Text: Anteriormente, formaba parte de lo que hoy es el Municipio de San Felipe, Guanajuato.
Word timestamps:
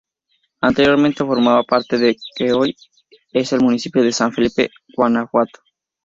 Anteriormente, 0.61 1.23
formaba 1.23 1.61
parte 1.61 1.95
de 1.99 2.13
lo 2.13 2.19
que 2.35 2.51
hoy 2.53 2.75
es 3.33 3.53
el 3.53 3.59
Municipio 3.61 4.01
de 4.01 4.11
San 4.11 4.33
Felipe, 4.33 4.71
Guanajuato. 4.97 5.59